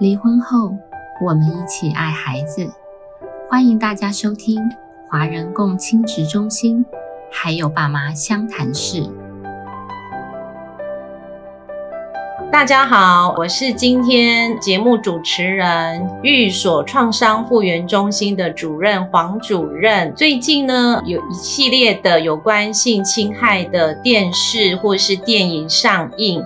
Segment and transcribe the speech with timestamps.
[0.00, 0.76] 离婚后，
[1.24, 2.68] 我们一起爱孩子。
[3.48, 4.58] 欢迎大家收听
[5.08, 6.84] 华人共亲职中心，
[7.30, 9.08] 还有爸妈相谈室。
[12.50, 20.12] 大家好，我是今天节目主持人寓所创伤复原中心的主任黄主任。
[20.16, 26.42] 最近呢，有一系列的有关性侵害的电视或是电影上映。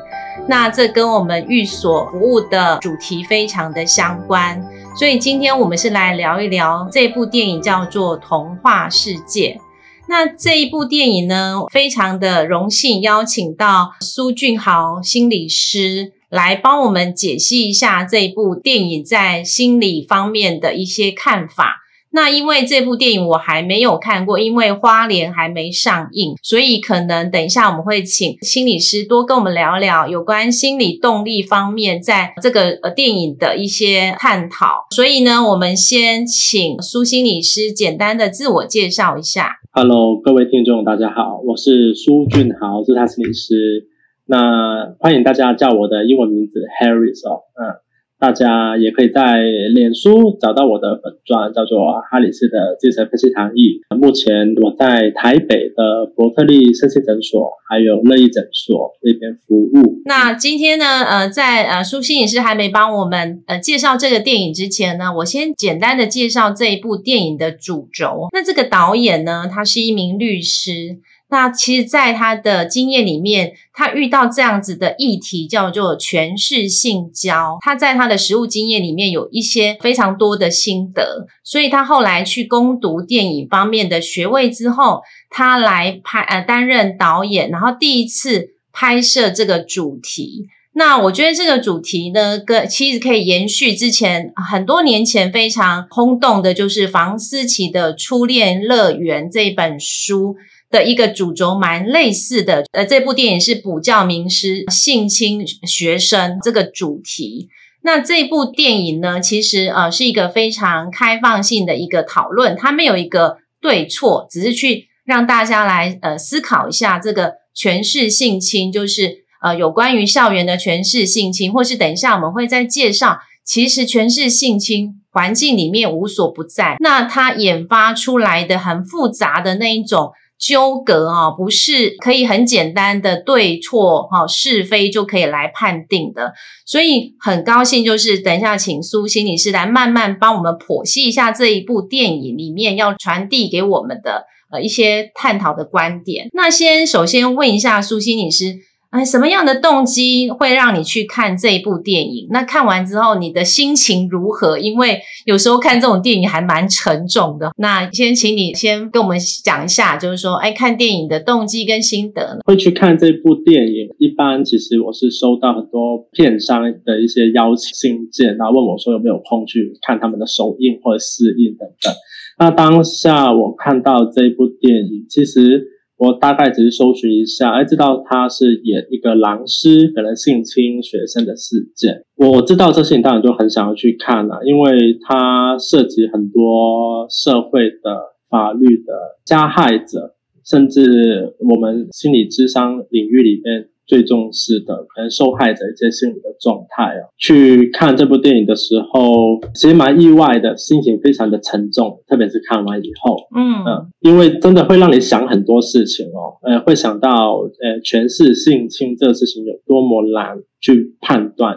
[0.50, 4.58] 那这跟我们寓所服务的主题非常的相关，
[4.98, 9.60] 所以今天我们是来聊一聊这部电影，叫做《童话世界》。
[10.08, 21.82] 那这一部电影呢，非常的荣幸邀请到苏俊豪心理师来帮我们解析一下这一部电影在心理方面的一些看法。
[22.18, 34.88] 那因为这部电影我还没有看过，因为花莲还没上映，所以可能等一下我们会请心理师多跟我们聊聊有关心理动力方面在这个呃电影的一些探讨。
[34.90, 39.52] 所以呢，我们先请苏心理师简单的自我介绍一下。
[39.70, 43.86] Hello，各位听众，大家好，我是苏俊豪，是他心理师。
[44.26, 47.78] 那欢迎大家叫我的英文名字 Harris 哦，嗯。
[48.18, 49.38] 大家也可以在
[49.74, 51.78] 脸书找到我的本专，叫做
[52.10, 53.80] 哈里斯的精神分析堂译。
[53.96, 60.02] 目前我在台北的伯特利身心诊所，还有乐意诊所那边服务。
[60.04, 68.26] 那今天呢，呃，在呃舒心影师还没帮我们呃介绍这个电影之前呢，我先简单的介绍这一部电影的主轴。
[68.32, 70.98] 那这个导演呢，他是一名律师。
[71.30, 77.58] 那其实，在他的经验里面，他遇到这样子的议题叫做全市性交。
[77.60, 90.46] 他在他的实务经验里面有一些非常多的心得，所以他后来去攻读电影方面的学位之后，他来拍呃担任导演，然后第一次拍摄这个主题。
[90.72, 100.36] 那我觉得这个主题呢，跟其实可以延续之前很多年前非常轰动的，就是房思琪的《初恋乐园》这本书。
[100.70, 107.48] 的一个主轴蛮类似的，呃，这部电影是补教名师性侵学生这个主题。
[107.82, 130.12] 那这部电影呢，其实呃是一个非常开放性的一个讨论，它没有一个对错，只是去让大家来呃思考一下这个权势性侵，就是呃有关于校园的权势性侵，或是等一下我们会再介绍，其实权势性侵环境里面无所不在，那它引发出来的很复杂的那一种。
[130.38, 136.32] 纠葛啊，不是可以很简单的对错哈是非就可以来判定的，
[136.64, 146.28] 所以很高兴就是等一下请苏心女士来慢慢帮我们剖析一下这一部电影里面要传递给我们的呃一些探讨的观点。
[146.32, 148.67] 那先首先问一下苏心女士。
[148.90, 152.26] 哎，什么样的动机会让你去看这一部电影？
[152.30, 154.58] 那看完之后，你的心情如何？
[154.58, 157.50] 因为有时候看这种电影还蛮沉重的。
[157.58, 162.40] 那先请你先跟我们讲一下，就是说，哎，看电影的动机跟心得呢？
[162.46, 171.92] 会去看这部电影，一般其实我是收到很多片商的一些邀请信件，然后问我说有没有空去看他们的首映或者试映等等。
[172.38, 175.74] 那当下我看到这部电影，其实。
[175.98, 182.02] 我大概只是搜寻一下，哎，知道他是演一个狼师，可能性侵学生的事件。
[182.16, 188.92] 我知道这事情，当然就很想要去看了，因为它涉及很多社会的、法律的
[189.24, 190.14] 加害者，
[190.44, 193.68] 甚至我们心理智商领域里面。
[193.88, 203.48] 最重视的可能受害者一些心理的状态啊，去看这部电影的时候，其实蛮意外的，心情非常的沉重，特别是看完以后，嗯。
[203.66, 211.54] 嗯，因为真的会让你想很多事情哦，呃，会想到呃，全是性侵这个事情有多么难去判断，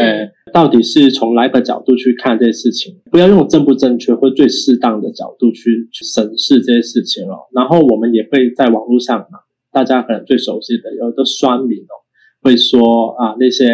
[0.00, 9.38] 呃，到底是从哪个角度去看这些事情，不要用正不正确或最适当的角度去去审视这些事情哦，然后我们也会在网络上嘛。
[9.78, 11.94] 大家可能最熟悉的有一个酸民哦，
[12.42, 13.64] 会说啊那些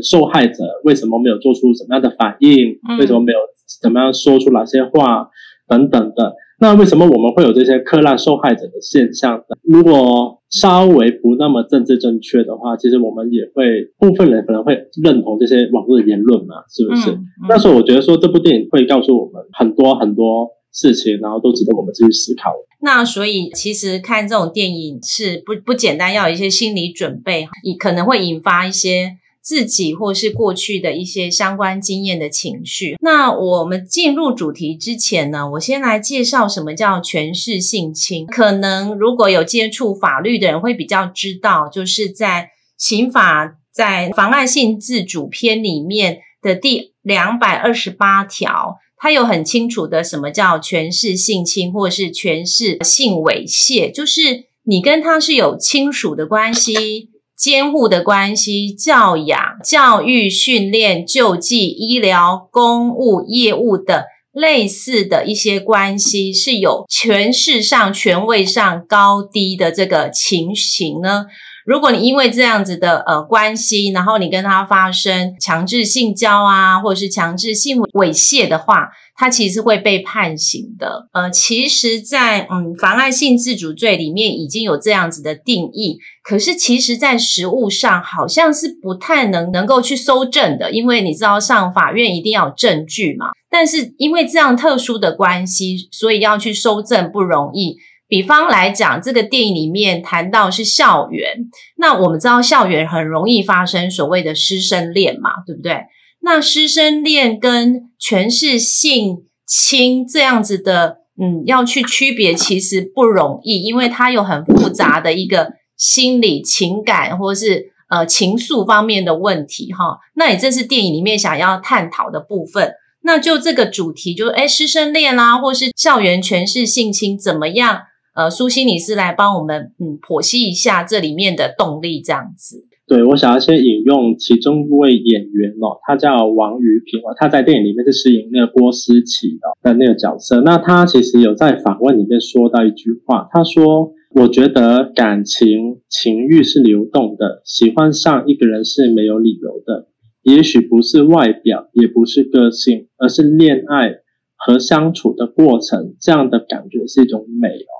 [0.00, 2.78] 受害者为什么没有做出什么样的反应？
[3.00, 3.38] 为什么没有
[3.82, 5.28] 怎么样说出哪些话
[5.66, 6.36] 等等的？
[6.60, 9.42] 那为什么我们会有这些克难受害者的现象？
[9.64, 17.10] 如果稍微不那么政治正确的话，其实我们也会部分人可能会认同这些网络的言论嘛，是不是？
[17.48, 20.48] 那时候我觉得说这部电影会告诉我们很多很多。
[20.72, 22.52] 事情，然后都值得我们继续思考。
[22.82, 32.96] 那所以，其实看这种电影是不不简单，要有一些心理准备，你可能会引发一些自己或是过去的一些相关经验的情绪。
[33.02, 38.26] 那我们进入主题之前呢，我先来介绍什么叫权势性侵。
[38.26, 64.04] 可能如果有接触法律的人会比较知道，就是在刑法在妨碍性自主篇里面的第两百二十八条，他有很清楚的什么叫权势性侵，或是权势性猥亵，就是你跟他是有亲属的关系、 监护的关系、教养、教育、训练、救济、医疗、公务、业务的。
[64.32, 71.26] 类似的一些关系是有权势上、权位上高低的这个情形呢。
[71.70, 81.08] 如果你因为这样子的呃关系，然后你跟他发生强制性交啊，或者是强制性猥亵的话，他其实会被判刑的。
[81.12, 93.26] 呃，其实，在嗯妨碍性自主罪里面已经有这样子的定义，可是其实在实务上好像是不太能能够去搜证的，因为你知道上法院一定要有证据嘛。
[93.48, 97.76] 但是因为这样特殊的关系，所以要去收证不容易。
[98.10, 101.48] 比方来讲，这个电影里面谈到是校园，
[101.78, 105.84] 那我们知道校园很容易发生所谓的师生恋嘛，对不对？
[106.22, 120.00] 那师生恋跟权势性侵这样子的，嗯，要去区别其实不容易，因为它有很复杂的一个心理情感或是呃情愫方面的问题哈。
[120.16, 122.74] 那也这是电影里面想要探讨的部分。
[123.02, 127.82] 那就这个主题，就是哎师生恋啦，或是校园权势性侵怎么样？
[128.14, 132.66] 呃，苏心理师来帮我们嗯剖析一下这里面的动力，这样子。
[132.86, 140.40] 对，我想要先引用其中一位演员哦，他叫王瑜平哦，他在电影里面是饰演那个郭思琪的的那个角色。
[140.40, 149.86] 那他其实有在访问里面说到一句话，他说：“我觉得感情情欲是流动的，喜欢上一个人是没有理由的，
[150.24, 154.00] 也许不是外表，也不是个性，而是恋爱
[154.34, 157.70] 和相处的过程，这样的感觉是一种美哦。”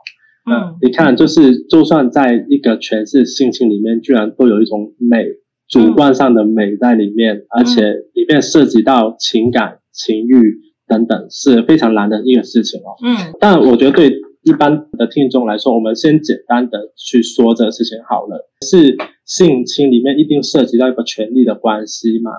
[0.46, 5.26] 嗯，你看，就是就算在一个全是性情里面，居然都有一种美，
[5.68, 10.58] 主观上的美在里面，而且里面涉及到情感、情欲
[10.88, 12.96] 等等，是非常难的一个事情哦。
[13.04, 14.10] 嗯，但我觉得对
[14.42, 18.48] 一般的听众来说，我们先简单的去说这个事情好了。
[18.66, 18.96] 是
[19.26, 22.30] 性侵里面一定涉及到一个权利的关系嘛？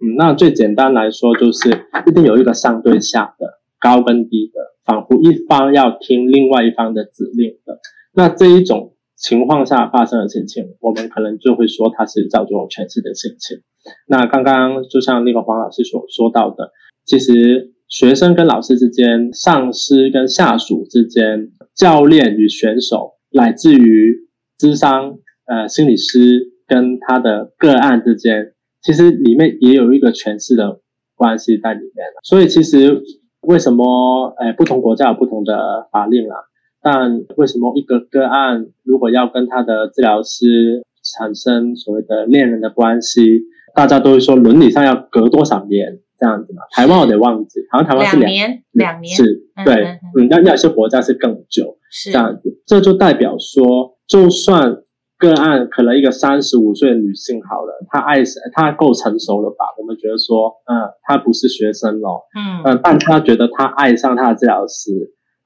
[0.00, 1.68] 嗯，那最简单来说，就是
[2.06, 4.60] 一定有一个上对下的高跟低的。
[4.88, 7.78] 仿佛一方要听另外一方的指令的，
[8.14, 13.58] 那这一种情况下发生的事情，我们可能就会说它是叫做权势的事情。
[14.06, 16.72] 那刚刚就像那个黄老师所说到的，
[17.04, 24.26] 其实学生跟老师之间、上司跟下属之间、教练与选手，乃至于
[24.56, 30.80] 智商呃心理师跟他的个案之间，其实里面也有一个权势的
[31.14, 33.02] 关系在里面所以其实。
[33.48, 34.34] 为什么？
[34.38, 36.36] 诶，不同国家有不同的法令啊。
[36.82, 46.62] 但为什么一个个案如果要跟他的治疗师产生所谓的恋人的关系，大家都会说伦理上要隔多少年这样子嘛？
[46.72, 52.60] 台湾我得忘记，好像台湾是两年，两年是，对，嗯，那有些国家是更久，是这样子。
[52.66, 54.82] 这就代表说，就算。
[55.18, 58.22] 个案可能一个三十五岁的女性好了，她爱
[58.52, 59.66] 她够成熟了吧？
[59.80, 64.92] 我们觉得说，嗯，她不是学生咯，嗯嗯，但她觉得她爱上她的治疗师，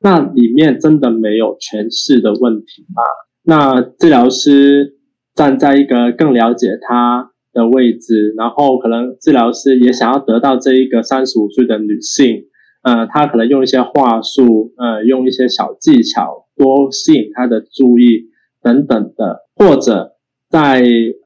[0.00, 3.02] 那里面真的没有权势的问题吗？
[3.44, 4.98] 那治疗师
[5.34, 12.44] 站在一个更了解她的位置，然后可能治疗师也想要得到这一个三十五岁的女性，
[12.82, 18.28] 呃，他可能用一些话术，呃，用一些小技巧，多吸引她的注意
[18.62, 19.40] 等等的。
[19.54, 20.16] 或者
[20.48, 20.82] 在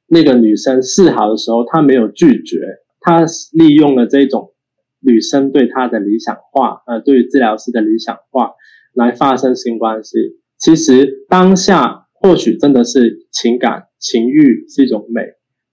[0.09, 2.59] 那个女生示好的时候，他没有拒绝，
[3.01, 4.53] 他利用了这种
[5.01, 8.53] 女生对他的理想化，呃，对于治疗师的理想化
[8.95, 10.39] 来发生性关系。
[10.59, 15.23] 其实当下或许真的是情感情欲是一种美，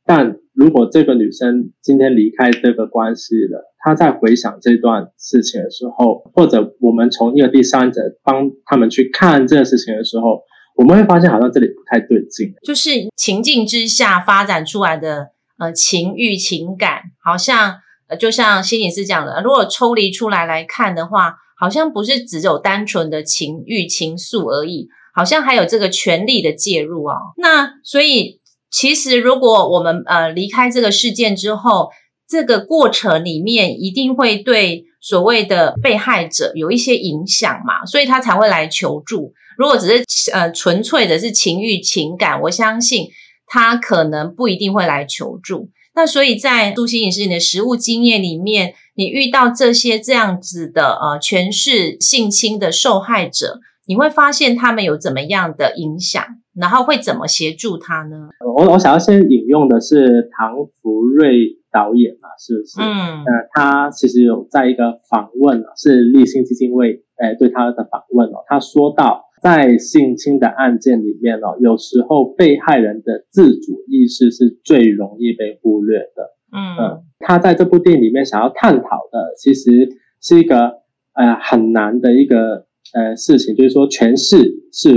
[0.05, 10.43] 但如果这个女生今天离开这个关系了，她在回想这段事情的时候，或者我们从一个第三者帮他们去看这个事情的时候。
[10.75, 17.75] 我们会发现，好像这里不太对劲，就是情境之下发展出来的呃情欲情感，好像
[18.07, 27.15] 呃就像心理师讲的，如果抽离出来来看的话，好像不是只有单纯的情欲情愫而已，好像还有这个权力的介入啊。
[27.37, 31.89] 那所以其实如果我们呃离开这个事件之后，
[32.27, 39.33] 这个过程里面一定会对所谓的被害者有一些影响嘛，所以他才会来求助。
[39.57, 43.09] 如果只是呃纯粹的是情欲情感，我相信
[43.45, 45.69] 他可能不一定会来求助。
[45.93, 56.25] 那所以在苏心影视你的实务经验里面，你遇到这些这样子的呃权势性侵的受害者，你会发现他们有怎么样的影响？
[56.55, 58.29] 然后会怎么协助他呢？
[58.45, 62.79] 我我想要先引用的是唐福瑞导演嘛，是不是？
[62.81, 76.35] 嗯呃，他其实有在一个访问啊，是立信基金会诶对他的访问哦，他说到在性侵的案件里面哦，有时候被害人的自主意识是最容易被忽略的。
[76.55, 79.89] 嗯嗯，他在这部电影里面想要探讨的，其实
[80.21, 80.83] 是一个
[81.13, 84.37] 呃很难的一个呃事情，就是说权势
[84.71, 84.93] 是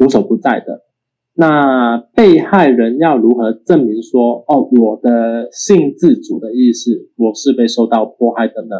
[0.00, 0.87] 无所不在的。
[1.40, 8.74] 那被害人要如何证明说，哦，我的性自主的意识，我是被受到迫害的呢？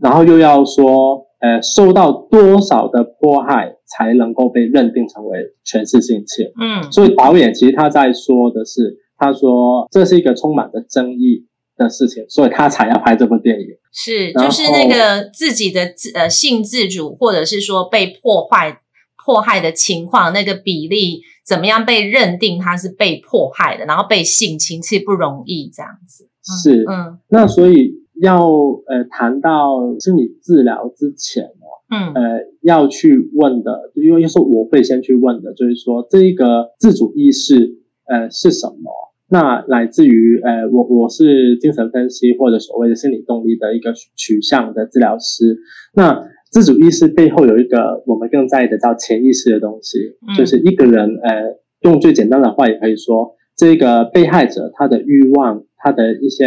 [0.00, 6.46] 然后又要说，呃，受到多少的迫害才能够被认定成为权势性侵？
[6.58, 11.44] 嗯所以导演其实他在说的是，他说这是一个充满着争议
[11.76, 13.66] 的事情，所以他才要拍这部电影。
[13.92, 18.78] 是，就是那个自己的自呃性自主，或者是说被破坏
[19.28, 26.30] 迫害的情况，那个比例怎么样被认定他是被迫害的，然后被性侵，其实不容易这样子。
[26.62, 27.92] 是，嗯那所以
[28.22, 38.90] 要呃谈到心理治疗之前哦，嗯呃要去问的，因为是我会先去问的，就是说这一个自主意识呃是什么？
[39.30, 45.58] 那来自于呃我我是精神分析或者所谓的心理动力的一个取向的治疗师，
[45.92, 56.46] 那自主意识背后有一个我们更在意的叫潜意识的东西，嗯就是一个人呃用最简单的话也可以说，这个被害者他的欲望，他的一些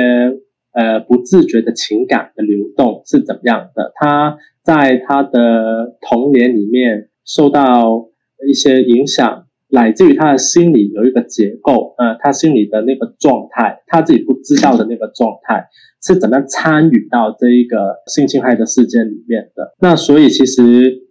[0.74, 3.92] 呃不自觉的情感的流动是怎么样的？
[3.96, 8.10] 他在他的童年里面受到
[8.48, 15.68] 一些影响，乃至于他的心理有一个结构，呃，他心里的那个状态，他自己不知道的那个状态
[16.04, 17.78] 是怎么样参与到这一个
[18.08, 19.74] 性侵害的事件里面的。
[19.80, 20.64] 那所以其实，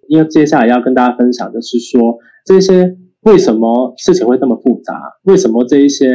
[0.09, 4.95] 因为接下来要跟大家分享的是说，这些为什么事情会那么复杂？
[5.25, 6.11] 为什么这一些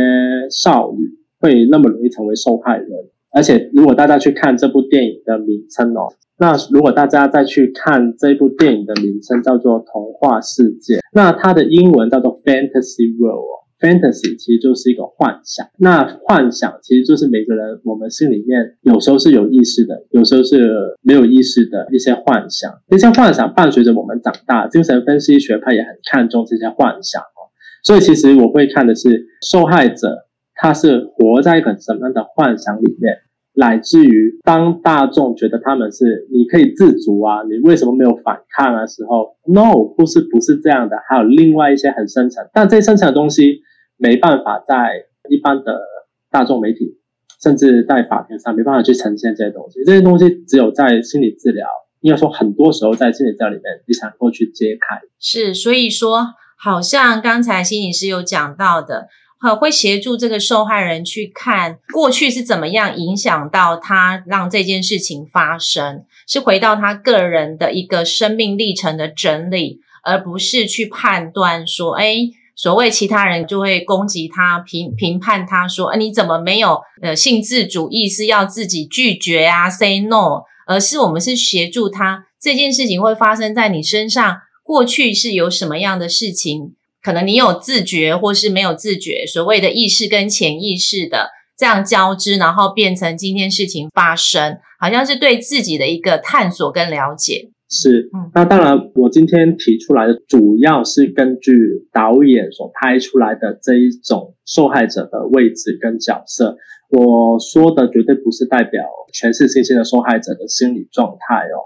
[0.49, 1.05] 少女
[1.39, 2.89] 会那么容易成为受害人？
[3.31, 13.64] 而且，如果大家去看这部电影的名称哦，那如果大家再去看这部电影的名称叫做《童话世界》，那它的英文叫做 Fantasy World 哦。
[13.85, 22.71] Fantasy 其实就是一个幻想，那幻想其实就是每个人我们心里面有时候是有意识的，有时候是没有意识的一些幻想。
[22.87, 27.53] 这些幻想伴随着我们长大，精神分析学派也很看重这些幻想哦。
[27.83, 30.25] 所以其实我会看的是受害者
[30.55, 33.17] 他是活在一个什么样的幻想里面，
[33.53, 43.61] 乃至于当大众觉得他们是你可以自足啊，你为什么没有反抗啊时候，no 不是不是这样的，还有另外一些很深层，但这深层的东西
[43.97, 45.81] 没办法在一般的
[46.29, 46.99] 大众媒体，
[47.41, 51.67] 甚至在法庭上没办法去呈现这些东西，这些东西只有在心理治疗，
[52.01, 54.99] 应该说很多时候在心理治疗里面你才能够去揭开。
[55.19, 59.07] 是，所以说，好像刚才心理师有讲到的，
[59.41, 72.17] 呃，会协助这个受害人去看过去是怎么样影响到他，让这件事情发生，是回到他个人的一个生命历程的整理，而不是去判断说，哎。
[72.55, 97.51] 所谓其他人就会攻击他、评评判他说：“哎，你怎么没有呃性自主意识，要自己拒绝啊，say no？” 而是我们是协助他这件事情会发生在你身上，过去是有什么样的事情，可能你有自觉或是没有自觉，所谓的意识跟潜意识的这样交织，然后变成今天事情发生，好像是对自己的一个探索跟了解。
[97.69, 106.57] 是嗯，那当然，我今天提出来的主要是根据导演所拍出来的这一种受害者的位置跟角色。
[106.91, 111.65] 我说的绝对不是代表全是性侵的受害者的心理状态哦，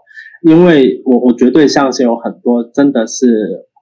[0.50, 3.27] 因为我我绝对相信有很多真的是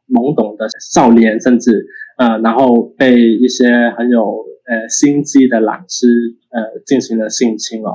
[0.10, 1.86] 懵懂的少年，甚至
[2.18, 6.08] 呃，然后被一些很有呃心机的老师
[6.50, 7.94] 呃进行了性侵哦。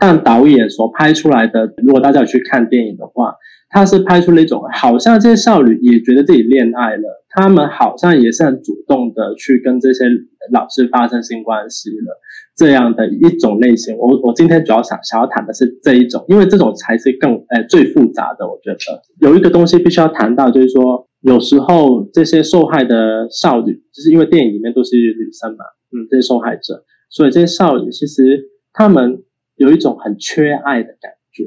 [0.00, 3.34] 但导演所拍出来的，如果大家有去看电影的话，
[3.68, 10.06] 他是拍出了一种好像这些少女也觉得自己恋爱了，他们好像也是很主动的去跟这些
[10.50, 12.18] 老师发生性关系了，
[12.56, 13.96] 这样的一种类型。
[13.98, 18.48] 我我今天主要想想要谈的是这一种，因为这种才是更呃最复杂的。
[18.48, 18.78] 我觉得
[19.20, 29.22] 有一个东西必须要谈到，就是说有时候这些受害的少女，就是因为电影里面都是女生嘛，嗯，这些受害者，所以这些少女其实她们
[29.60, 31.44] 有一种很缺爱的感觉。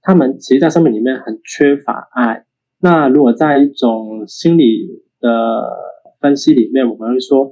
[0.00, 2.44] 他们其实，在生命里面很缺乏爱。
[2.78, 5.28] 那如果在一种心理的
[6.20, 7.50] 分析里面，我们会说，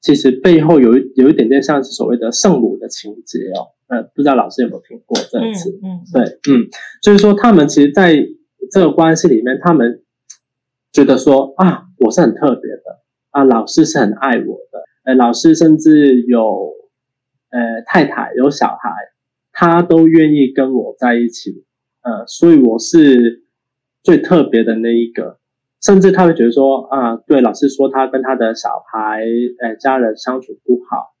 [0.00, 3.74] 其实背后有有一点点像是所谓的圣母的情节哦。
[3.88, 5.70] 呃，不知道老师有没有听过这嗯一次？
[5.82, 6.22] 嗯，对，
[6.54, 6.68] 嗯，
[7.02, 8.14] 就是说他们其实在
[8.70, 10.02] 这个关系里面，他们
[10.92, 16.72] 觉得说啊，我是很特别的啊，老师是很爱我的，呃，老师甚至有
[17.50, 18.90] 呃太太有小孩，
[19.54, 21.64] 他都愿意跟我在一起，
[22.02, 23.44] 呃，所以我是
[24.02, 25.38] 最特别的那一个。
[25.80, 29.22] 甚至他会觉得说啊，对，老师说他跟他的小孩、
[29.60, 31.12] 呃家人相处不好，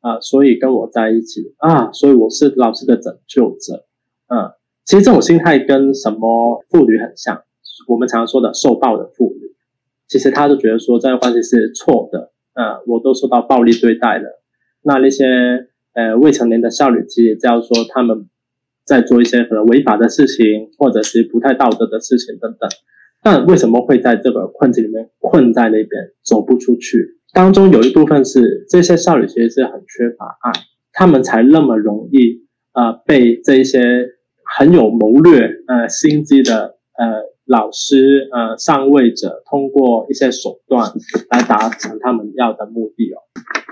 [0.00, 3.84] 啊，所以跟我在一起啊，所以我是老师的拯救者，
[4.28, 4.52] 嗯，
[4.84, 7.42] 其实这种心态跟什么妇女很像，
[7.88, 9.56] 我们常说的受暴的妇女，
[10.06, 14.40] 其实他都觉得说这段关系是错的，嗯，我都受到暴力对待了，
[14.82, 15.26] 那那些
[15.94, 18.28] 呃未成年的少女，其实也叫说他们
[18.84, 22.68] 在做一些可能违法的事情，或者是不太道德的事情等等。
[23.22, 27.20] 但为什么会在这个困境里面困在那边走不出去？
[27.32, 30.52] 当中有一部分是这些少女其实是很缺乏爱，
[30.92, 33.80] 他们才那么容易呃被这一些
[34.58, 40.92] 很有谋略呃心机的呃老师呃上位者通过一些手段
[41.30, 43.18] 来达成他们要的目的哦。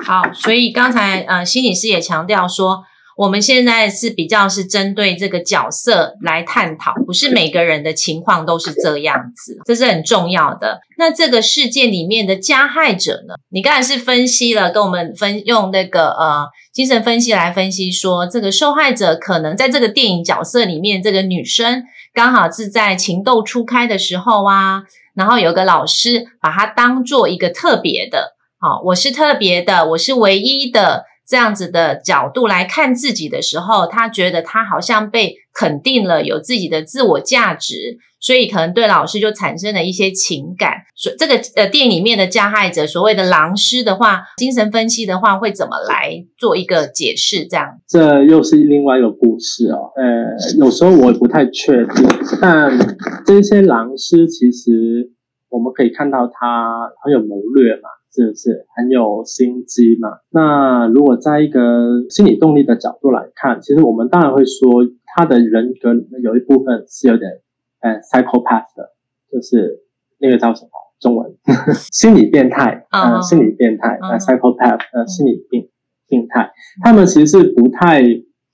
[0.05, 2.85] 好，所以刚才呃心理师也强调说。
[3.21, 10.81] 我们现在是比较是针对这个角色来探讨，不是每个人的情况都是这样子，这是很重要的。
[10.97, 13.35] 那这个事件里面的加害者呢？
[13.51, 21.85] 你刚才是分析了，跟我们分用那个呃精神分析来分析，说这个受害者可能在这个电影角色里面，这个女生
[22.15, 24.85] 刚好是在情窦初开的时候啊，
[25.15, 31.05] 然后有个老师把她当做一个特别的，好，我是特别的，我是唯一的。
[31.31, 40.79] 这样子的角度来看自己的时候，他觉得他好像被肯定了，有自己的自我价值，所以可能对老师就产生了一些情感。
[40.97, 47.47] 所这个呃电影里面的加害者，所谓的狼师的话，精神分析的话会怎么来做一个解释？
[47.47, 49.93] 这样，这又是另外一个故事哦。
[49.95, 52.09] 呃，有时候我也不太确定，
[52.41, 52.77] 但
[53.25, 55.13] 这些狼师其实
[55.49, 57.89] 我们可以看到他很有谋略嘛。
[58.13, 60.09] 是不是很有心机嘛？
[60.31, 64.69] 那如果在一个心理动力的角度来看，其实我们当然会说
[65.15, 67.31] 他的人格有一部分是有点
[67.81, 68.91] 呃 psychopath 的，
[69.31, 69.81] 就是
[70.19, 71.35] 那个叫什么中文
[71.93, 75.69] 心理变态呃心理变态呃 psychopath 呃心理病
[76.09, 76.51] 病态，
[76.83, 78.03] 他们其实是不太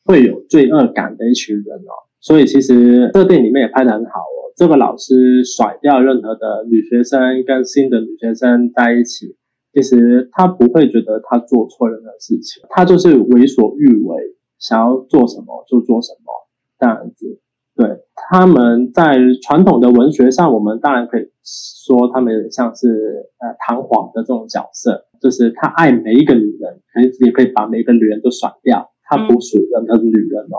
[0.05, 2.05] 会有罪恶感的一群人哦。
[2.21, 4.53] 所以其实这个电影里面也拍得很好哦。
[4.55, 9.37] 这个老师甩掉任何的女学生，跟新的女学生在一起。
[9.77, 14.17] 其实他不会觉得他做错任何事情，他就是为所欲为，
[14.59, 16.49] 想要做什么就做什么
[16.81, 17.43] 这样子。
[17.75, 30.57] 对，他们在传统的文学上，我们当然可以说他们像是呃弹簧的这种角色，就是他爱每一个女人，可以也可以把每一个女人都甩掉，他不属于任何女人哦。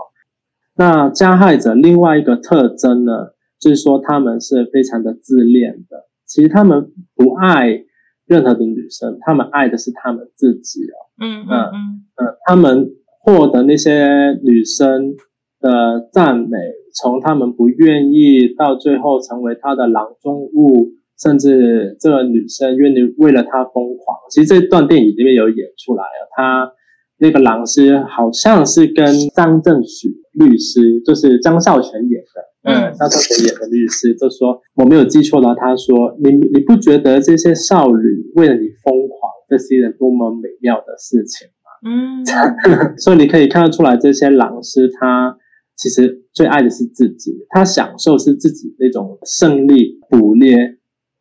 [0.76, 7.84] 那加害者另外一个特征呢，就是说他们是非常的自恋的，其实他们不爱。
[8.28, 10.96] 任何的女生，她们爱的是她们自己哦。
[11.20, 11.76] 嗯嗯嗯
[12.16, 15.14] 嗯，她们获得那些女生
[15.60, 16.56] 的赞美，
[16.94, 24.16] 从她们不愿意到最后成为她的囊中物，甚至这个女生愿意为了他疯狂。
[24.30, 26.70] 其实这段电影里面有演出来了，他
[27.18, 32.44] 那个狼师好像是跟张正许律师，就是张孝全演的。
[32.64, 38.02] 嗯，张孝全演的律师就说：“我没有记错的话，他说你你不觉得这些少女
[38.34, 42.26] 为了你疯狂，这是一件多么美妙的事情吗？”嗯，
[42.98, 45.36] 所以你可以看得出来，这些狼师他
[45.76, 50.56] 其实最爱的是自己，他享受是自己那种胜利捕猎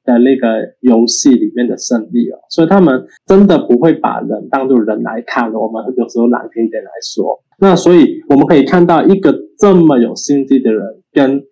[0.04, 0.48] 的那个
[0.82, 5.60] 游戏里面的胜利哦，所以他们真的不会把人当做人来看的。
[5.60, 7.40] 我们有时候难听点来说。
[7.60, 11.44] 那所以我们可以看到一个这么有心机的人，跟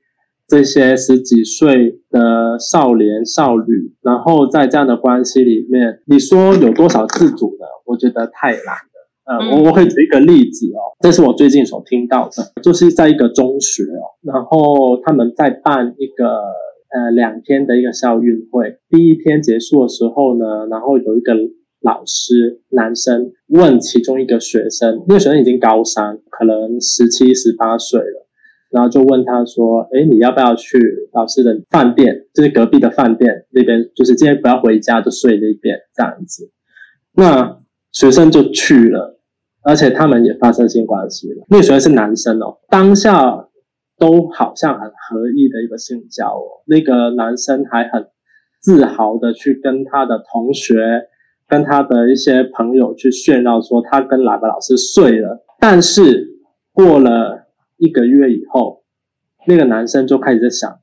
[0.47, 7.65] 这些十几岁的少年少女，然后在这样的关系里面，你说有多少自主呢？
[7.85, 8.95] 我觉得太难了。
[9.25, 21.33] 呃，我我会举一个例子哦，这是我最近所听到的，就是在一个中学哦，然后他们在办一个呃两天的一个校运会，第一天结束的时候呢，然后有一个。
[21.81, 28.24] 老师，男生问其中一个学生，那个学生已经高三，可能十七、十八岁了，
[28.75, 30.77] 然后就问他说：“哎，你要不要去
[31.13, 32.27] 老师的饭店？
[32.33, 36.51] 就是隔壁的饭店那边，就是今天不要回家，就睡那边这样子。”
[37.15, 37.61] 那
[37.93, 39.17] 学生就去了，
[39.63, 41.45] 而且他们也发生性关系了。
[41.49, 43.47] 那个学生是男生哦，当下
[43.97, 46.61] 都好像很合意的一个性交哦。
[46.67, 48.07] 那个男生还很
[48.61, 51.07] 自豪的去跟他的同学。
[51.47, 56.27] 跟他的一些朋友去炫耀说他跟哪个老师睡了，但是
[56.73, 57.44] 过了
[57.77, 58.83] 一个月以后，
[59.47, 60.79] 那个男生就开始在想，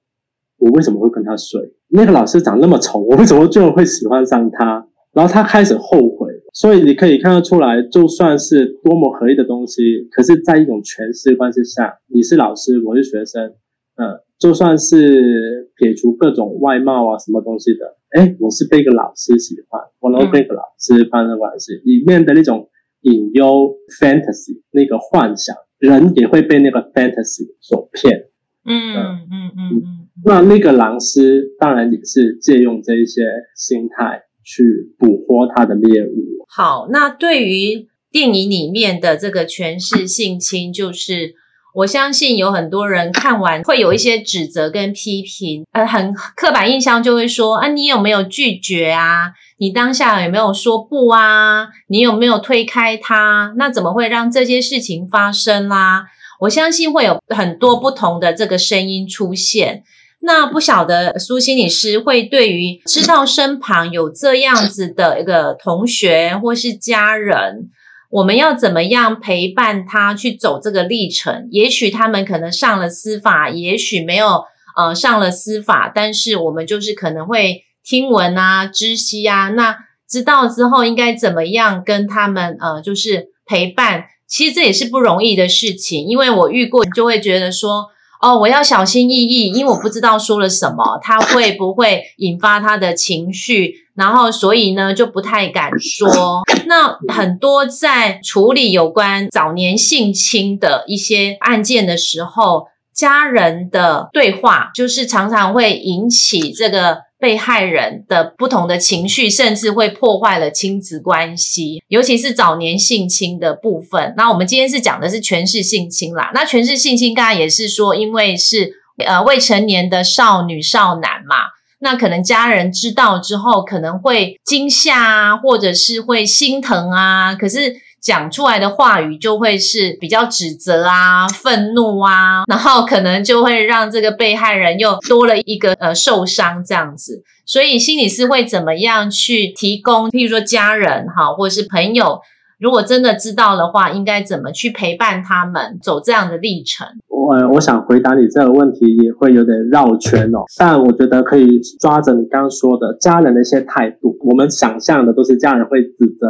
[0.58, 1.74] 我为什么会跟他睡？
[1.88, 4.86] 那个老师长那么丑，我为什么就会喜欢上他？
[5.12, 6.32] 然后他开始后悔。
[6.54, 13.54] 所以你可以看得出来，就算是多么合意的东西，可是在一种权势关系下，你是老师，我是学生，
[13.96, 22.68] 嗯，就算是撇除各种外貌啊什么东西的，哎，我是被一个老师喜欢，我能被一个老师发生关系，里面的那种
[23.02, 28.28] 隐忧 fantasy 那个幻想，人也会被那个 fantasy 所骗。
[28.64, 33.22] 嗯嗯嗯嗯，那那个狼师当然也是借用这一些
[33.54, 34.22] 心态。
[34.44, 36.44] 去捕获他的猎物。
[36.48, 41.36] 好，那对于电影里面的这个权势性侵，就是
[41.74, 49.32] 我相信有很多人看完会有一些指责跟批评，呃，很刻板印象就会说啊，你有没有拒绝啊？
[49.58, 51.68] 你当下有没有说不啊？
[51.88, 53.54] 你有没有推开他？
[53.56, 56.06] 那怎么会让这些事情发生啦？
[56.40, 59.84] 我相信会有很多不同的这个声音出现。
[60.24, 67.70] 那不晓得苏心理师会对于知道身旁有这样子的一个同学或是家人，
[68.12, 71.48] 我们要怎么样陪伴他去走这个历程？
[71.50, 74.44] 也许他们可能上了司法，也许没有
[74.76, 79.48] 呃上了司法，但是我们就是可能会听闻啊、知悉啊。
[79.48, 84.04] 那知道之后应该怎么样跟他们呃就是陪伴？
[84.26, 87.86] 其实这也是不容易的事情，因为我遇过就会觉得说。
[88.24, 96.42] 哦，我要小心翼翼，因为我不知道说了什么，他会不会引发他的情绪，然后所以呢就不太敢说。
[96.66, 106.98] 那很多在处理有关早年性侵的一些案件的时候，家人的对话就是常常会引起这个。
[107.22, 114.12] 被害人的不同的情绪，甚至会破坏了亲子关系，尤其是早年性侵的部分。
[114.16, 116.32] 那我们今天是讲的是权势性侵啦。
[116.34, 118.72] 那权势性侵，刚才也是说，因为是
[119.06, 121.36] 呃未成年的少女少男嘛，
[121.82, 127.34] 那可能家人知道之后，可能会惊吓啊，或者是会心疼啊。
[127.34, 127.76] 可是。
[128.02, 137.22] 讲出来的话语就会是比较指责啊、愤怒啊，然后可能就会让这个被害人又多了一个呃受伤这样子。
[137.46, 140.10] 所以心理师会怎么样去提供？
[140.10, 142.20] 譬如说家人哈，或者是朋友，
[142.62, 146.86] 如果真的知道的话，应该怎么去陪伴他们走这样的历程？
[147.08, 154.16] 我我想回答你这个问题也会有点绕圈哦，但我觉得可以抓着你刚刚说的家人的一些态度。
[154.20, 156.28] 我们想象的都是家人会指责、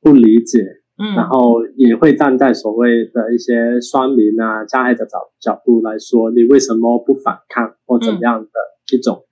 [0.00, 0.60] 不理解。
[1.00, 8.48] 嗯然后也会站在所谓的一些双民啊加害者角角度来说，你为什么不反抗或怎样的
[8.92, 9.22] 一种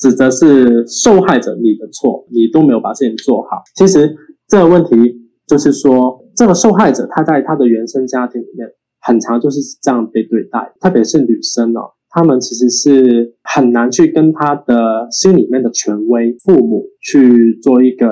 [0.00, 3.62] 指责是受害者你的错，你都没有把事情做好。
[3.76, 4.16] 其实
[4.48, 8.68] 这个问题就是说，这个受害者他在他的原生家庭里面，
[9.00, 18.08] 很长就是这样被对待，特别是女生哦，她们其实是很难去跟她的心里面的权威父母去做一个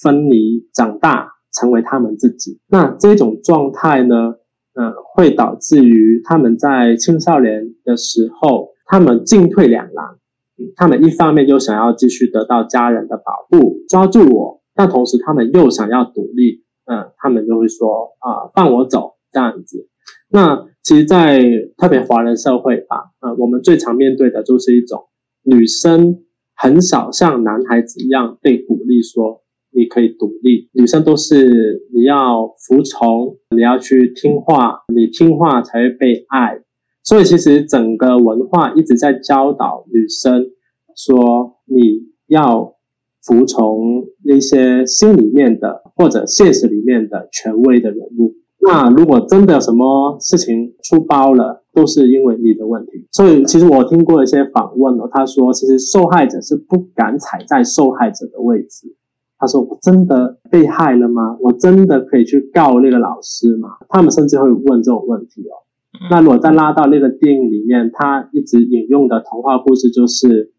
[0.00, 1.28] 分离长大。
[1.52, 4.36] 成为他们自己，那这种状态呢，
[4.74, 10.04] 嗯，会导致于他们在青少年的时候，他们进退两难。
[10.76, 19.90] 他们一方面又想要继续得到家人的保护，抓住我，但同时他们又想要独立，嗯，他们就会说啊，放我走这样子。
[20.30, 21.38] 那其实，在
[21.76, 25.04] 特别华人社会吧，嗯，我们最常面对的就是一种
[25.42, 26.24] 女生
[26.56, 29.42] 很少像男孩子一样被鼓励说。
[29.72, 36.60] 你可以独立，女生都是你要服从，你要去听话，你听话才会被爱。
[37.04, 40.44] 所以其实整个文化一直在教导女生
[40.96, 42.74] 说，你要
[43.22, 48.34] 服从那些心里面的或者现实里面的权威的人物。
[48.62, 53.06] 那如果真的什么事情出包了，都是因为你的问题。
[53.12, 58.94] 所以其实我听过一些访问哦，他说其实受害者是不敢踩在受害者的位置。
[59.38, 61.38] 他说：“我真的被害了吗？
[61.40, 65.64] 我真的可以去告那个老师吗？”他们甚至会问这种问题哦。
[66.10, 70.52] 那如果再拉到那个电影里面，他一直引用的童话故事就是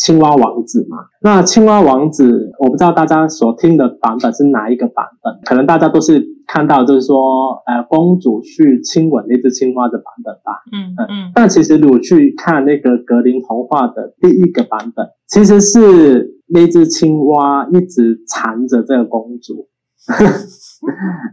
[0.00, 0.96] 青蛙王子嘛。
[1.22, 6.26] 那青蛙王子，我不知道大家所听的版本是哪一个版本，可能大家都是。
[6.52, 10.50] 看到就是说，呃，公主去亲吻那只青蛙的版本吧。
[10.72, 11.30] 嗯嗯。
[11.32, 19.68] 但其实如果去看那个格林童话的第一个版本，其实是那只青蛙一直缠着这个公主，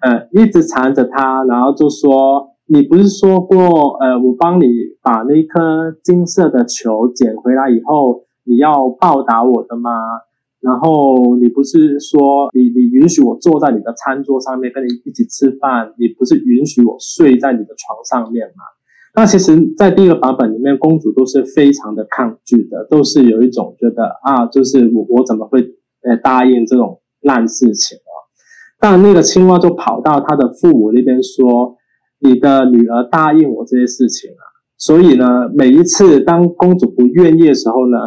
[0.06, 4.66] 呃，一直缠着她，然后就说：“你不是说过，呃，我帮你
[5.02, 9.92] 把那颗金色的球捡回来以后，你要报答我的吗？”
[10.60, 18.64] 然后你不是说你你允许我坐在你的餐桌上面跟你一起吃饭，你不是允许我睡在你的床上面吗？
[19.16, 25.62] 那其实，在第一个版本里面，公主都是非常的抗拒的，都是有一种觉得啊，就是我我怎么会
[26.02, 28.14] 呃答应这种烂事情哦。
[28.80, 31.78] 但那个青蛙就跑到他的父母那边说
[32.20, 34.44] ：“你的女儿答应我这些事情啊。”
[34.78, 37.98] 所以呢，每一次当公主不愿意的时候呢，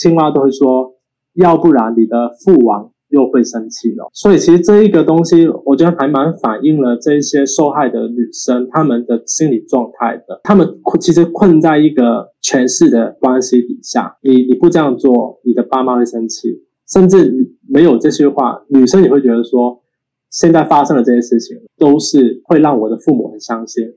[0.00, 0.94] 青蛙都会说
[1.36, 10.40] ：“要不然你的父王。”又会生气了，所以其实这一个东西，我觉得还蛮反映了这些受害的女生她们的心理状态的。
[10.44, 14.16] 她们困，其实困在一个权势的关系底下。
[14.22, 17.34] 你你不这样做，你的爸妈会生气，甚至
[17.68, 19.82] 没有这些话，女生也会觉得说，
[20.30, 23.92] 现在发生的这些事情都是会让我的父母很伤心。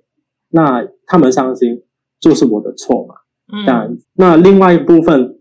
[0.50, 1.84] 那他们伤心
[2.20, 3.14] 就是我的错嘛？
[3.54, 5.38] 嗯，那另外一部分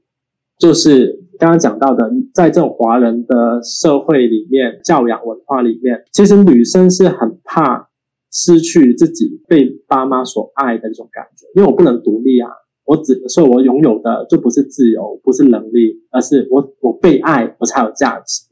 [0.62, 1.18] 就是。
[1.38, 7.88] 刚刚讲到的，在这种华人的社会里面，教养文化里面，其实女生是很怕
[8.30, 12.48] 失去自己被爸妈所爱的那种感觉，因为我不能独立啊，
[12.84, 18.44] 我只所以，我拥有的就不是自由，不是能力，而是我我被爱，我才有价值。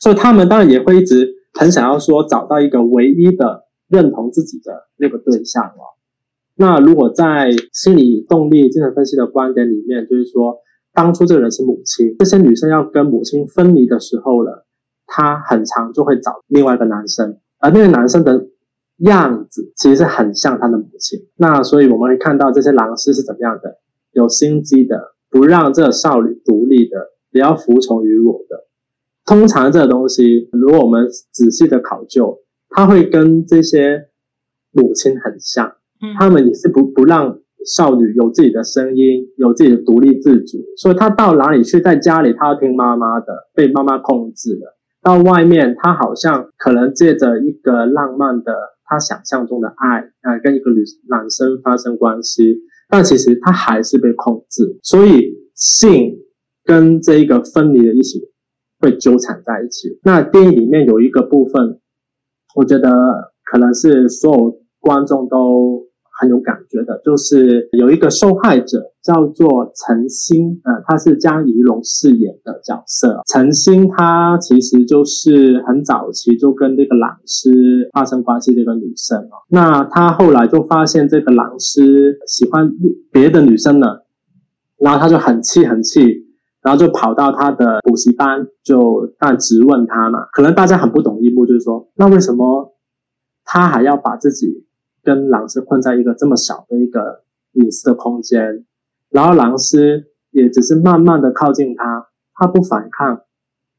[0.00, 5.94] 所以他们当然也会一直很想要说找到一个唯一的认同自己的那个对象哦。
[6.56, 10.56] 那如果在心理动力精神分析的观点里面，就是说。
[10.94, 14.66] 当初这个人是母亲，这些女生要跟母亲分离的时候了，
[15.06, 18.48] 她很长就会找另外一个男生，而那个男生的
[18.98, 21.18] 样子其实是很像她的母亲。
[21.36, 23.78] 那所以我们会看到这些狼师是怎么样的，
[24.12, 26.98] 有心机的，不让这个少女独立的，
[27.30, 28.66] 不要服从于我的。
[29.24, 34.08] 通常这个东西，如果我们仔细的考究，他会跟这些
[34.72, 35.72] 母亲很像，
[36.18, 37.38] 他们也是不不让。
[37.64, 44.76] 少女有自己的声音，有自己的独立自主，所以她到哪里去，在家里她要听妈妈的，被妈妈控制了。
[45.02, 48.52] 到外面，她好像可能借着一个浪漫的
[48.84, 54.78] 她想象中的爱，啊，跟一个女男生发生关系，但其实她还是被控制。
[54.82, 56.18] 所以性
[56.64, 58.20] 跟这一个分离的一起
[58.80, 59.98] 会纠缠在一起。
[60.02, 61.80] 那电影里面有一个部分，
[62.56, 62.90] 我觉得
[63.44, 65.91] 可能是所有观众都。
[66.22, 73.20] 很有感觉的，就是有一个受害者叫做陈星，呃，他是江宜龙饰演的角色。
[73.26, 79.42] 陈星他其实就是很早期就跟这个老师发生关系的一个女生哦。
[79.48, 82.72] 那他后来就发现这个老师喜欢
[83.10, 84.06] 别的女生了，
[84.78, 86.24] 然后他就很气很气，
[86.62, 90.20] 然后就跑到他的补习班，就但质问他嘛。
[90.32, 92.76] 可能大家很不懂一幕，就是说，那为什么
[93.44, 94.64] 他还要把自己？
[95.02, 98.64] 跟狼师困在一个这么小的一个隐私的空间，
[99.10, 103.22] 然后狼师也只是慢慢的靠近他，他不反抗，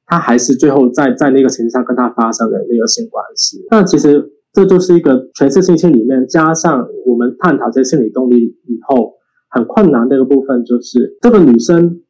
[0.06, 3.66] 他还是最后在在那个情上跟他发生了那个性关系。
[3.72, 9.14] 那其实这就是一个全是性侵里面，加上我们探讨这些心理动力以后，
[9.50, 12.02] 很困难的一个部分就是这个女生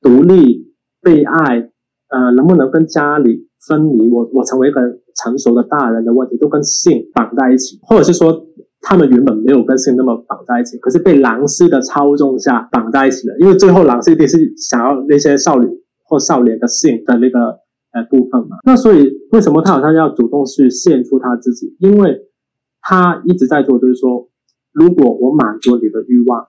[0.00, 0.72] 独立
[1.02, 1.70] 被爱，
[2.08, 4.08] 呃，能不能跟家里分离？
[4.10, 4.80] 我我成为一个
[5.16, 8.46] 成熟的大人的问题，都跟性绑在一起，或者是说。
[8.84, 13.38] 他们原本没有跟性那么绑在一起，可是被狼师的操纵下绑在一起了。
[13.38, 15.68] 因为最后狼师一定是想要那些少女
[16.02, 17.38] 或少年的性的那个
[17.92, 18.56] 呃部分嘛。
[18.64, 21.76] 那所以为什么他好像要主动去献出他自己？
[21.78, 22.26] 因为
[22.80, 24.28] 他一直在做，就是说，
[24.72, 26.48] 如果我满足你的欲望，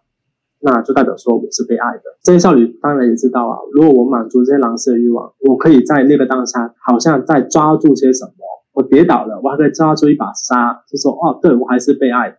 [0.63, 2.03] 那就代表说我是被爱的。
[2.23, 8.31] 这些少女当然也知道啊，如果我满足这些狼师的欲望，我可以在那个当下好像在抓住些什么。
[8.73, 12.37] 我跌倒了，我还可以抓住一把沙，就说哦，对我还是被爱的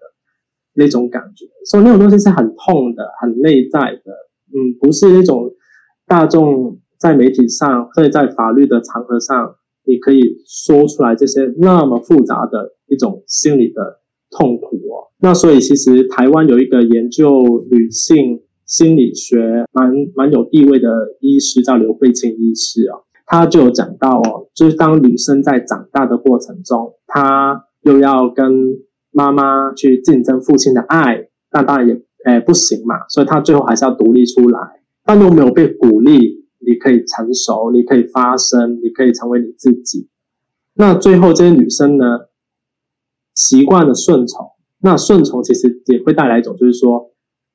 [0.75, 1.47] 那种感觉。
[1.65, 4.13] 所以那种东西是很痛的，很内在的，
[4.51, 5.53] 嗯，不是那种
[6.09, 14.01] 大众在媒体上或者在法律的场合上你可以说出来这些那么复杂的一种心理的
[14.37, 15.09] 痛苦哦。
[15.20, 20.88] 那所以其实台湾有一个研究女性心理学蛮蛮有地位的
[21.20, 23.05] 医师叫刘慧清医师哦。
[23.27, 28.77] 他就有讲到哦，就是当女生在长大的过程中，她又要跟
[29.12, 31.94] 妈妈去竞争父亲的爱，那当然也
[32.27, 34.59] 诶不行嘛，所以她最后还是要独立出来，
[35.07, 40.09] 但又没有被鼓励，你可以成熟，你可以发声，你可以成为你自己。
[40.75, 42.05] 那最后这些女生呢，
[43.35, 44.47] 习惯的顺从，
[44.81, 47.12] 那顺从其实也会带来一种，就是说，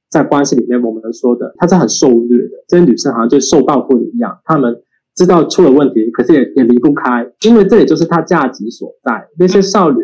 [0.09, 4.81] 在关系里面我们能说的，她是很受虐的，这些女生好像就受报复的一样，她们。
[5.15, 9.27] 知道出了问题，可是也也离不开，因为这也就是她价值所在。
[9.37, 9.97] 那些少女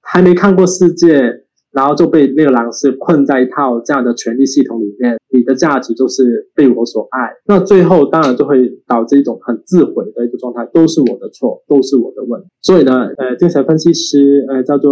[0.00, 5.16] 还没看过世界，然后就被那个狼师困在一套这样的权力系统里面。
[5.30, 12.48] 你的价值就是被我所爱，那最后当然就会导致一种很自毁的一个状态，都是我的错，都是我的问题。
[12.62, 14.90] 所以呢，呃，精神分析师，呃，叫做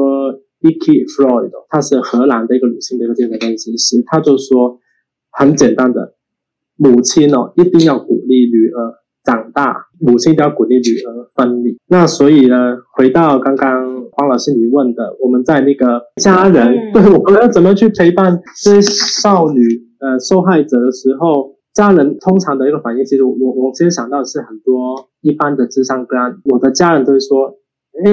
[0.61, 4.79] Vicky Freud，她是荷兰的一个女性的一个精神分析师，她就说
[5.33, 6.15] 很简单的，
[6.77, 8.95] 母亲哦，一定要鼓励女儿。
[9.27, 11.77] 长大，母亲都要鼓励女儿分离。
[11.89, 19.61] 那所以呢，回到刚刚黄老师你问的，我们在那个家人，对我们要怎么去陪伴这些少女
[19.99, 27.57] 呃受害者的时候，家人通常的一个反应，其实我我其实想到的是很多一般的智商个案，我的家人都会说，
[28.05, 28.13] 哎，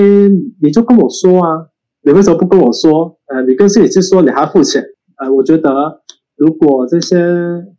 [0.61, 1.67] 你就跟我说啊，
[2.01, 3.17] 你为什么不跟我说？
[3.27, 4.83] 呃，你跟心理师说，你还要付钱。
[5.17, 6.01] 呃，我觉得。
[6.35, 7.15] 如果这些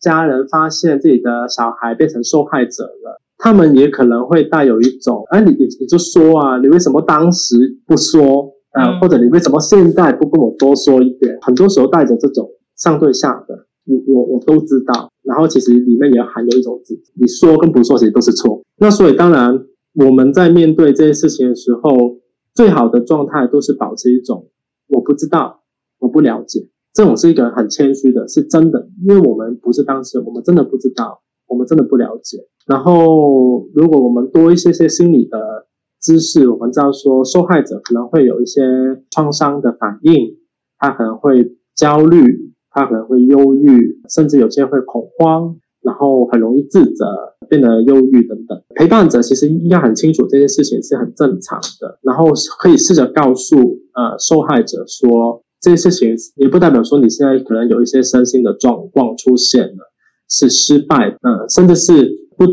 [0.01, 7.54] 家人发现自己的小孩变成受害者了，他们也可能会带有一种，哎，你你你就说啊，你为什么当时
[7.87, 8.50] 不说？
[8.72, 11.37] 呃，或者你为什么现在不跟我多说一点？
[11.42, 15.11] 很多时候带着这种上对下的，我我我都知道。
[15.22, 16.80] 然后其实里面也含有一种
[17.20, 18.62] 你说跟不说其实都是错。
[18.78, 19.61] 那所以当然
[19.92, 22.16] 我们在面对这些事情的时候，
[22.54, 24.48] 最好的状态都是保持一种
[24.88, 25.61] 我不知道，
[25.98, 26.70] 我不了解。
[26.94, 32.38] 这种是一个很谦虚的，是真的，因为我们不是当事人，我们真的不知道，我们真的不了解。
[32.66, 35.66] 然后，如果我们多一些些心理的
[36.00, 38.62] 知识，我们知道说受害者可能会有一些
[39.11, 40.38] 创伤的反应，
[40.78, 47.04] 他可能会焦虑，他可能会忧郁，甚至有些会恐慌，然后很容易自责，
[47.48, 48.62] 变得忧郁等等。
[48.74, 52.26] 陪伴者其实应该很清楚这件事情是很正常的，然后
[52.59, 53.57] 可以试着告诉
[53.94, 55.42] 呃受害者说。
[55.61, 59.93] 这些事情也不代表说你现在可能有一些身心的状况出现了
[60.28, 61.92] 是失败，嗯，甚至是
[62.37, 62.44] 不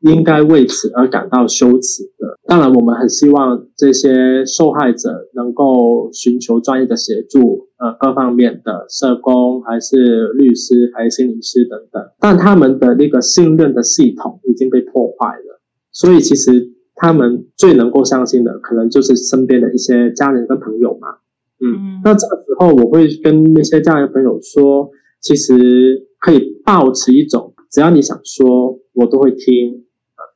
[0.00, 2.38] 应该为此而感到羞耻的。
[2.46, 12.02] 当然，我们很希望这些受害者能够寻求专业的协助，呃，各方面的社工还是律师还是心理师等等。
[12.18, 15.60] 但他们的那个信任的系统已经被破坏了，
[15.92, 21.08] 所以其实他们最能够相信的，可能就是身边的一些家人跟朋友嘛。
[21.62, 24.90] 嗯，那这个时候我会跟那些家人朋友说，
[25.20, 29.86] 其实可以保持一种，只要你想说，我都会听。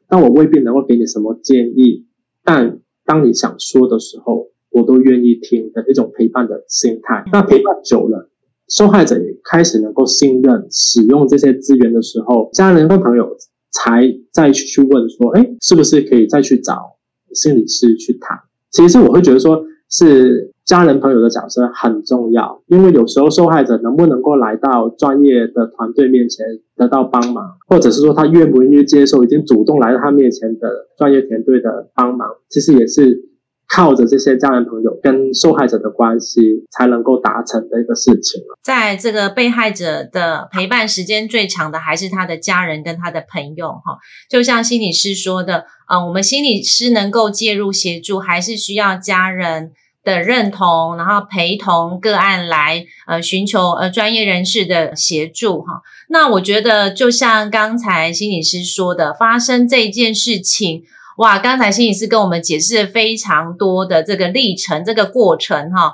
[0.09, 2.07] 但我未必能够给你什么建议，
[2.43, 7.23] 但当你想说的时候，我都愿意听的一种陪伴的心态。
[7.33, 8.31] 那陪伴久了，
[8.69, 13.37] 受害者也开始能够信任使用这些资源的时候，家人跟朋友
[13.71, 16.97] 才再去问说，哎，是不是可以再去找
[17.33, 18.39] 心理师去谈？
[18.71, 19.65] 其实我会觉得说。
[19.91, 26.45] 是家人朋友的角色很重要，因为有时候受害者能不能够来到专业的团队面前
[26.77, 33.31] 得到帮忙，或者是说他愿不愿意接受已经主动来到他面前的专业团队的帮忙， 其实也是。
[33.67, 43.99] 靠着这些家人朋友跟受害者的关系，才能够达成的一个事情在这个被害者的陪伴时间最长的，还是他的家人跟他的朋友哈。
[44.31, 49.73] 就像心理师说的，呃，我们心理师能够介入协助，还是需要家人
[50.05, 55.81] 的认同，然后陪同个案来呃寻求呃专业人士的协助哈。
[56.09, 60.85] 那我觉得，就像刚才心理师说的，发生这件事情。
[61.17, 65.93] 哇，刚才心理师跟我们解释了非常多的这个历程，这个过程哈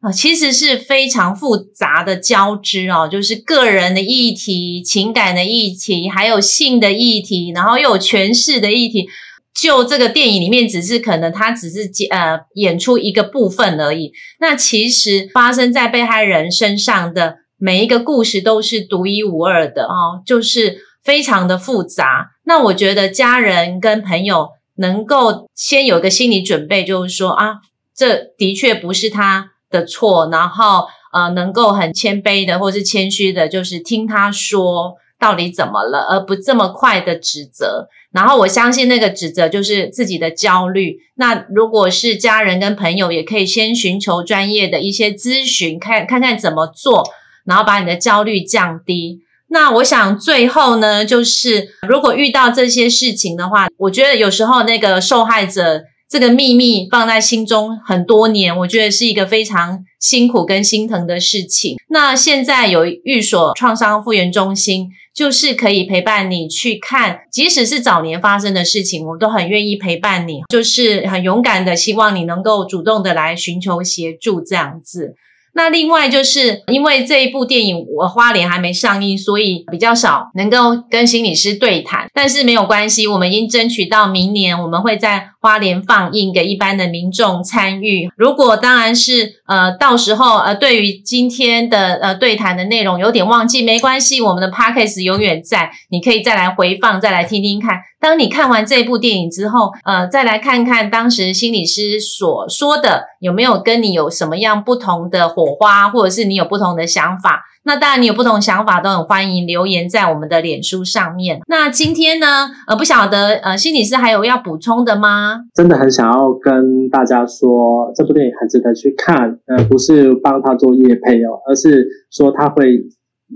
[0.00, 9.08] 啊，其实是非常复杂的交织哦，就是个人的议题、情感的议题，还有性的议题，然后又有诠释的议题。
[9.54, 14.12] 就这个电影里面，只是可能他只是呃演出一个部分而已。
[14.40, 22.30] 那其实发生在被害人身上的每一个故事都是独一无二的哦，就是非常的复杂。
[22.44, 24.48] 那我觉得家人跟朋友。
[24.76, 27.56] 能够先有个心理准备，就是说啊，
[27.94, 37.88] 这的确不是他的错，然后呃，能够很谦卑的或是谦虚的，就是听他说到底怎么了，而不这么快的指责。
[38.10, 40.96] 然后我相信那个指责就是自己的焦虑。
[41.16, 47.08] 那如果是家人跟朋友，也可以先寻求专业的一些咨询，看看看怎么做，
[47.44, 49.20] 然后把你的焦虑降低。
[49.52, 61.76] 那我想最后呢，就是如果遇到这些事情的话，我觉得有时候那个受害者这个秘密放在心中很多年，我觉得是一个非常辛苦跟心疼的事情。
[61.88, 64.88] 那现在有寓所创伤复原中心，
[65.20, 75.14] 就是可以陪伴你去看，即使是早年发生的事情，我都很愿意陪伴你，就是很勇敢的，希望你能够主动的来寻求协助这样子。
[75.52, 82.08] 那另外就是因为这一部电影我花莲还没上映，所以比较少能够跟心理师对谈。
[82.14, 88.08] 但是没有关系，我们已经争取到明年我们会在花莲放映给一般的民众参与。
[88.16, 97.80] 如果当然是呃到时候呃对于今天的呃对谈的内容有点忘记，没关系，我们的 p a c k a g e 永远在，你可以再来回放，再来听听看。
[98.00, 105.28] 当你看完这部电影之后，呃，再来看看当时心理师所说的有没有跟你有什么样不同的。
[105.40, 107.44] 火花，或者是你有不同的想法。
[107.62, 111.40] 那当然，你有不同想法都很欢迎留言在我们的脸书上面。
[111.46, 115.40] 那今天呢，呃，不晓得呃，心理师还有要补充的吗？
[115.54, 119.38] 真的很想要跟大家说，这部电影很值得去看。
[119.46, 122.78] 呃，不是帮他做业配哦，而是说他会。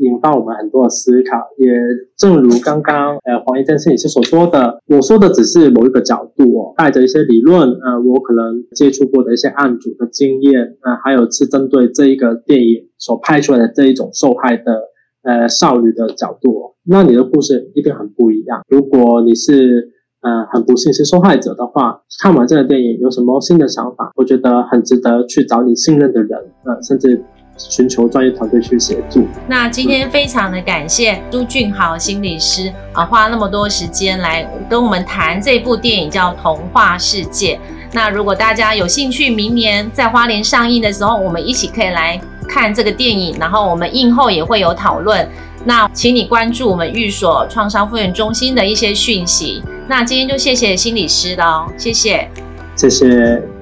[0.01, 1.70] 引发我们很多的思考，也
[2.16, 14.62] 正如刚刚呃黄一珍心理师所说的，我说的只是某一个角度哦，带着一些理论，呃，我可能接触过的一些案主的经验，呃，还有是针对这一个电影所拍出来的这一种受害的
[15.22, 18.62] 呃少女的角度，那你的故事一定很不一样。
[18.68, 19.90] 如果你是
[20.22, 24.11] 呃很不幸是受害者的话，看完这个电影有什么新的想法？
[24.16, 27.22] 我觉得很值得去找你信任的人，呃，甚至。
[27.57, 29.26] 寻求专业团队去协助。
[29.46, 37.57] 那今天非常的感谢朱俊豪心理师啊，花那么多时间来跟我们谈这部电影叫《童话世界》。
[37.92, 45.26] 那如果大家有兴趣，明年在花莲上映的时候，我们一起可以来看这个电影，然后我们映后也会有讨论。
[45.64, 49.62] 那请你关注我们寓所创伤复原中心的一些讯息。
[49.88, 52.28] 那今天就谢谢心理师了，谢谢，
[52.76, 53.53] 谢谢。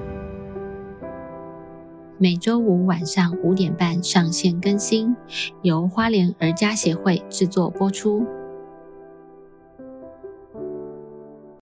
[2.23, 5.13] 每周五晚上五点半上线更新，
[5.61, 8.25] 由花莲儿家协会制作播出。